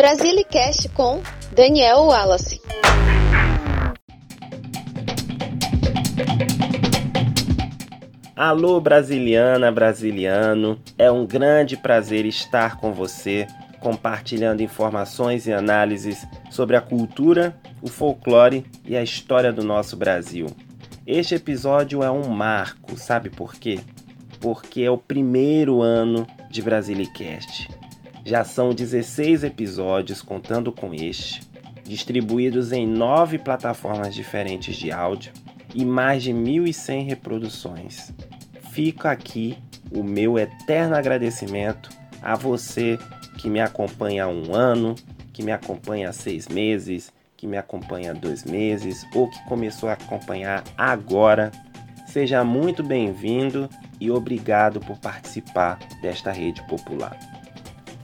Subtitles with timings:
[0.00, 1.20] Brasilicast com
[1.54, 2.58] Daniel Wallace.
[8.34, 10.80] Alô, brasiliana, brasiliano.
[10.96, 13.46] É um grande prazer estar com você,
[13.78, 20.46] compartilhando informações e análises sobre a cultura, o folclore e a história do nosso Brasil.
[21.06, 23.78] Este episódio é um marco, sabe por quê?
[24.40, 27.79] Porque é o primeiro ano de Brasilicast.
[28.30, 31.42] Já são 16 episódios contando com este,
[31.82, 35.32] distribuídos em nove plataformas diferentes de áudio
[35.74, 38.12] e mais de 1.100 reproduções.
[38.70, 39.58] Fica aqui
[39.90, 41.90] o meu eterno agradecimento
[42.22, 42.96] a você
[43.36, 44.94] que me acompanha há um ano,
[45.32, 49.88] que me acompanha há seis meses, que me acompanha há dois meses ou que começou
[49.88, 51.50] a acompanhar agora.
[52.06, 57.18] Seja muito bem-vindo e obrigado por participar desta rede popular.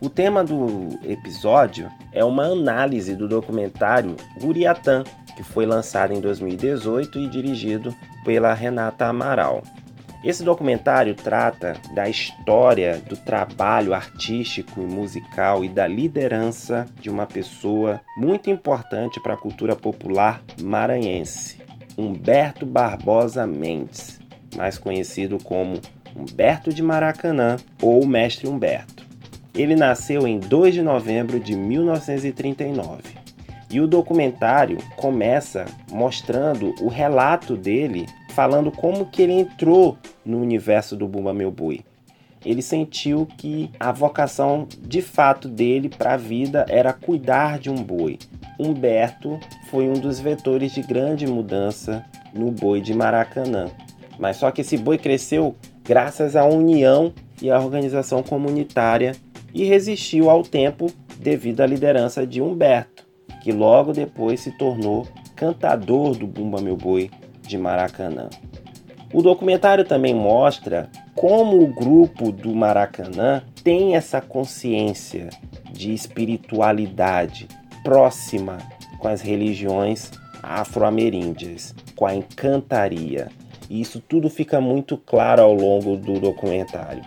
[0.00, 5.04] O tema do episódio é uma análise do documentário Guriatã,
[5.36, 9.62] que foi lançado em 2018 e dirigido pela Renata Amaral.
[10.24, 17.26] Esse documentário trata da história do trabalho artístico e musical e da liderança de uma
[17.26, 21.60] pessoa muito importante para a cultura popular maranhense,
[21.96, 24.18] Humberto Barbosa Mendes,
[24.56, 25.78] mais conhecido como
[26.16, 28.93] Humberto de Maracanã ou Mestre Humberto.
[29.54, 33.24] Ele nasceu em 2 de novembro de 1939
[33.70, 40.96] e o documentário começa mostrando o relato dele, falando como que ele entrou no universo
[40.96, 41.80] do Bumba Meu Boi.
[42.44, 47.76] Ele sentiu que a vocação de fato dele para a vida era cuidar de um
[47.76, 48.18] boi.
[48.60, 53.70] Humberto foi um dos vetores de grande mudança no boi de Maracanã.
[54.18, 59.16] Mas só que esse boi cresceu graças à união e à organização comunitária
[59.54, 63.06] e resistiu ao tempo devido à liderança de Humberto,
[63.42, 67.10] que logo depois se tornou cantador do Bumba Meu Boi
[67.40, 68.28] de Maracanã.
[69.12, 75.30] O documentário também mostra como o grupo do Maracanã tem essa consciência
[75.70, 77.46] de espiritualidade
[77.84, 78.58] próxima
[78.98, 80.10] com as religiões
[80.42, 83.28] afro-ameríndias, com a encantaria.
[83.70, 87.02] E isso tudo fica muito claro ao longo do documentário.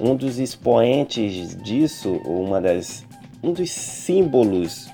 [0.00, 3.06] Um dos expoentes disso, uma das,
[3.42, 4.88] um dos símbolos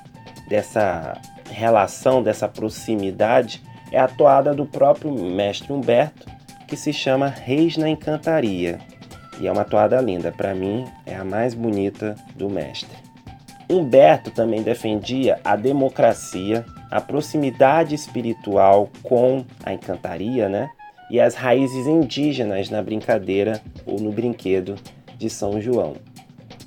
[0.49, 1.17] dessa
[1.49, 3.63] relação, dessa proximidade,
[3.93, 6.27] é a toada do próprio mestre Humberto,
[6.67, 8.81] que se chama Reis na Encantaria.
[9.39, 12.97] E é uma toada linda, para mim é a mais bonita do mestre.
[13.71, 20.69] Humberto também defendia a democracia, a proximidade espiritual com a encantaria, né?
[21.09, 24.77] E as raízes indígenas na brincadeira ou no brinquedo
[25.19, 25.95] de São João.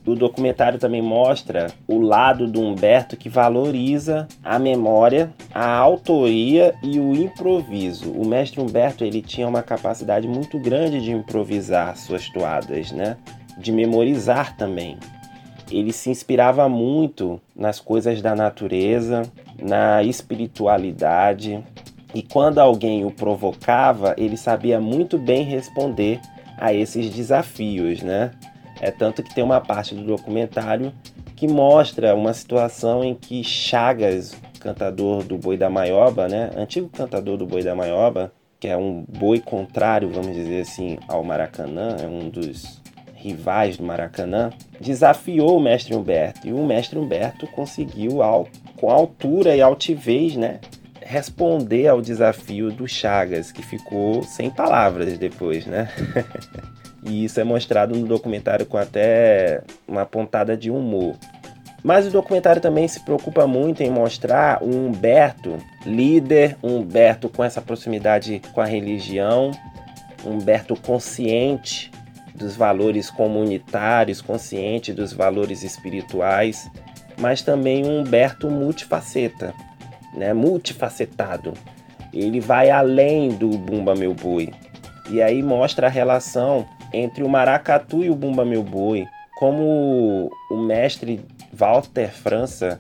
[0.05, 6.99] O documentário também mostra o lado do Humberto que valoriza a memória, a autoria e
[6.99, 8.11] o improviso.
[8.11, 13.17] O mestre Humberto ele tinha uma capacidade muito grande de improvisar suas toadas, né?
[13.57, 14.97] De memorizar também.
[15.69, 19.21] Ele se inspirava muito nas coisas da natureza,
[19.61, 21.63] na espiritualidade,
[22.15, 26.19] e quando alguém o provocava, ele sabia muito bem responder
[26.59, 28.31] a esses desafios, né?
[28.81, 30.93] É tanto que tem uma parte do documentário
[31.35, 36.51] que mostra uma situação em que Chagas, cantador do Boi da Maioba, né?
[36.55, 41.23] Antigo cantador do Boi da Maioba, que é um boi contrário, vamos dizer assim, ao
[41.23, 42.81] Maracanã, é um dos
[43.15, 44.49] rivais do Maracanã,
[44.79, 46.47] desafiou o mestre Humberto.
[46.47, 48.19] E o mestre Humberto conseguiu,
[48.77, 50.59] com altura e altivez, né?
[51.09, 55.89] Responder ao desafio do Chagas, que ficou sem palavras depois, né?
[57.01, 61.15] e isso é mostrado no documentário com até uma pontada de humor.
[61.83, 67.43] Mas o documentário também se preocupa muito em mostrar um Humberto líder, um Humberto com
[67.43, 69.49] essa proximidade com a religião,
[70.23, 71.89] um Humberto consciente
[72.35, 76.69] dos valores comunitários, consciente dos valores espirituais,
[77.17, 79.55] mas também um Humberto multifaceta,
[80.13, 81.53] né, multifacetado.
[82.13, 84.51] Ele vai além do Bumba Meu Boi.
[85.09, 89.05] E aí mostra a relação entre o maracatu e o Bumba Meu Boi,
[89.37, 91.21] como o mestre
[91.53, 92.79] Walter França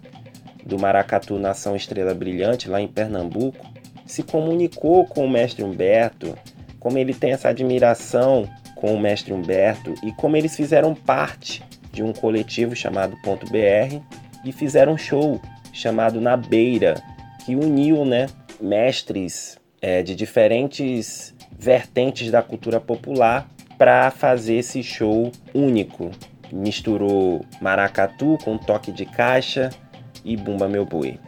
[0.65, 3.65] do Maracatu Nação Estrela Brilhante lá em Pernambuco
[4.09, 6.35] se comunicou com o mestre Humberto,
[6.79, 12.01] como ele tem essa admiração com o mestre Humberto e como eles fizeram parte de
[12.01, 14.01] um coletivo chamado Ponto BR
[14.43, 15.39] e fizeram um show
[15.71, 16.95] chamado Na Beira,
[17.49, 18.27] que uniu né,
[18.61, 26.11] mestres é, de diferentes vertentes da cultura popular para fazer esse show único.
[26.51, 29.71] misturou maracatu com toque de caixa
[30.23, 31.19] e bumba meu boi.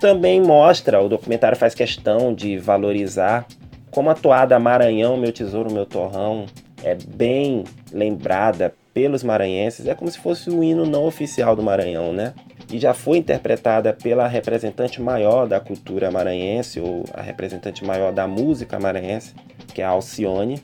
[0.00, 3.46] Também mostra, o documentário faz questão de valorizar
[3.90, 6.46] como a toada Maranhão, meu tesouro, meu torrão
[6.82, 12.12] é bem lembrada pelos maranhenses, é como se fosse o hino não oficial do Maranhão,
[12.12, 12.32] né?
[12.70, 18.28] E já foi interpretada pela representante maior da cultura maranhense, ou a representante maior da
[18.28, 19.34] música maranhense,
[19.74, 20.62] que é a Alcione.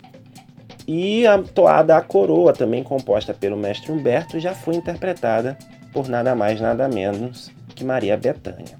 [0.86, 5.58] E a toada A Coroa, também composta pelo mestre Humberto, já foi interpretada
[5.92, 8.78] por nada mais, nada menos que Maria Bethânia.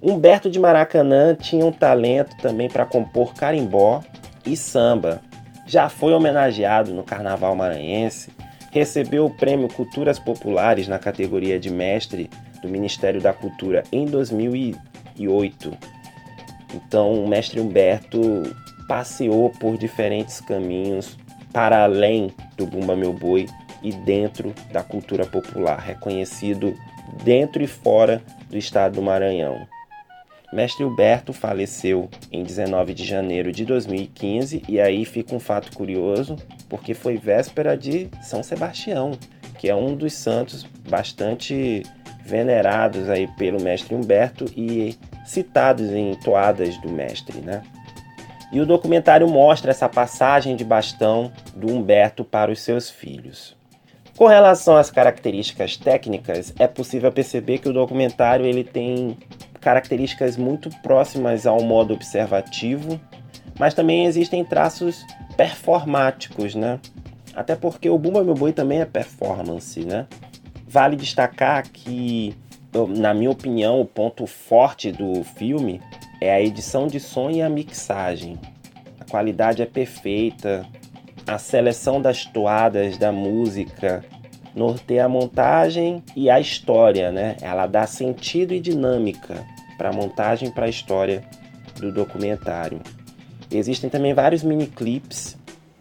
[0.00, 4.00] Humberto de Maracanã tinha um talento também para compor carimbó
[4.46, 5.20] e samba.
[5.66, 8.30] Já foi homenageado no Carnaval Maranhense,
[8.70, 12.30] recebeu o Prêmio Culturas Populares na categoria de mestre
[12.62, 15.76] do Ministério da Cultura em 2008.
[16.74, 18.20] Então, o mestre Humberto
[18.86, 21.16] passeou por diferentes caminhos
[21.52, 23.46] para além do Bumba Meu Boi
[23.82, 26.74] e dentro da cultura popular, reconhecido
[27.24, 29.66] dentro e fora do estado do Maranhão.
[30.52, 36.36] Mestre Huberto faleceu em 19 de janeiro de 2015 e aí fica um fato curioso,
[36.68, 39.12] porque foi véspera de São Sebastião,
[39.58, 41.82] que é um dos santos bastante
[42.24, 47.62] venerados aí pelo mestre Humberto e citados em toadas do mestre, né?
[48.52, 53.56] E o documentário mostra essa passagem de bastão do Humberto para os seus filhos.
[54.16, 59.16] Com relação às características técnicas, é possível perceber que o documentário ele tem
[59.60, 63.00] características muito próximas ao modo observativo,
[63.58, 65.04] mas também existem traços
[65.36, 66.78] performáticos, né?
[67.34, 70.06] Até porque o Bumba Meu Boi também é performance, né?
[70.66, 72.34] Vale destacar que,
[72.96, 75.80] na minha opinião, o ponto forte do filme
[76.20, 78.38] é a edição de som e a mixagem.
[79.00, 80.66] A qualidade é perfeita,
[81.26, 84.04] a seleção das toadas da música
[84.54, 87.36] norteia a montagem e a história, né?
[87.40, 89.46] Ela dá sentido e dinâmica
[89.76, 91.22] para a montagem para a história
[91.76, 92.80] do documentário.
[93.50, 95.38] Existem também vários mini clips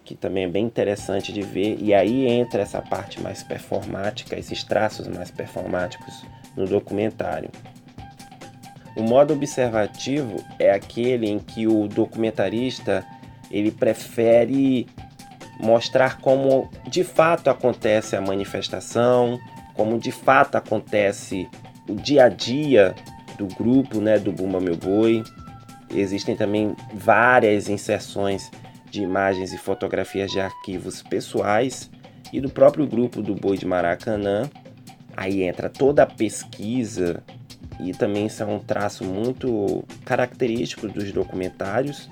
[0.07, 4.63] que também é bem interessante de ver e aí entra essa parte mais performática, esses
[4.63, 6.25] traços mais performáticos
[6.55, 7.49] no documentário.
[8.95, 13.05] O modo observativo é aquele em que o documentarista
[13.51, 14.87] ele prefere
[15.59, 19.37] mostrar como de fato acontece a manifestação,
[19.73, 21.49] como de fato acontece
[21.87, 22.95] o dia a dia
[23.37, 25.21] do grupo, né, do Bumba Meu Boi.
[25.89, 28.51] Existem também várias inserções
[28.89, 31.89] de imagens e fotografias de arquivos pessoais
[32.31, 34.49] e do próprio grupo do Boi de Maracanã.
[35.15, 37.23] Aí entra toda a pesquisa
[37.79, 42.09] e também isso é um traço muito característico dos documentários.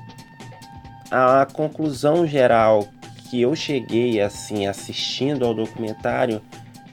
[1.12, 2.88] A conclusão geral
[3.30, 6.42] que eu cheguei assim assistindo ao documentário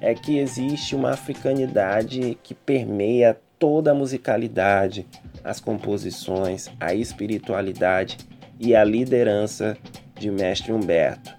[0.01, 5.07] é que existe uma africanidade que permeia toda a musicalidade,
[5.45, 8.19] as composições, a espiritualidade
[8.59, 9.79] e a liderança
[10.19, 11.33] de Mestre Humberto.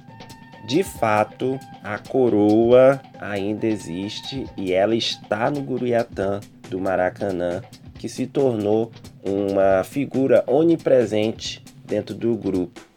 [0.66, 6.40] De fato, a coroa ainda existe e ela está no Guruiatã
[6.70, 7.62] do Maracanã,
[8.00, 8.90] que se tornou
[9.22, 12.88] uma figura onipresente dentro do grupo.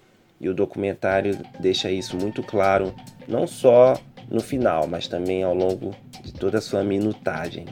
[0.40, 2.94] E o documentário deixa isso muito claro,
[3.26, 4.00] não só
[4.30, 7.66] no final, mas também ao longo de toda a sua minutagem.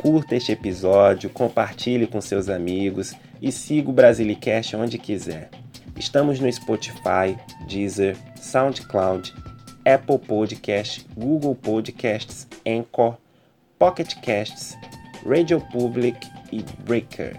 [0.00, 5.50] Curta este episódio, compartilhe com seus amigos e siga o Brasilicast onde quiser.
[5.96, 7.36] Estamos no Spotify,
[7.68, 9.32] Deezer, SoundCloud,
[9.84, 13.16] Apple Podcast, Google Podcasts, Anchor,
[13.78, 14.76] Pocket Casts,
[15.26, 17.38] Radio Public e Breaker.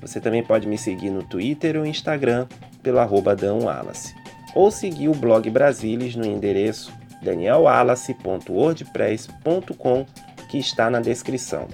[0.00, 2.46] Você também pode me seguir no Twitter ou Instagram
[2.82, 4.14] pelo arroba danwallace.
[4.54, 6.92] Ou seguir o blog Brasilis no endereço
[7.22, 10.06] danielwallace.wordpress.com
[10.50, 11.66] que está na descrição.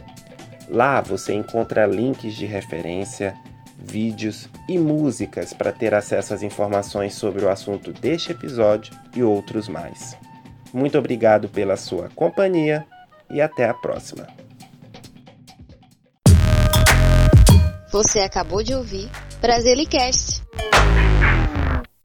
[0.71, 3.35] Lá você encontra links de referência,
[3.77, 9.69] vídeos e músicas para ter acesso às informações sobre o assunto deste episódio e outros
[9.69, 10.17] mais.
[10.73, 12.87] Muito obrigado pela sua companhia
[13.29, 14.29] e até a próxima.
[17.91, 19.11] Você acabou de ouvir
[19.41, 20.41] Brasilicast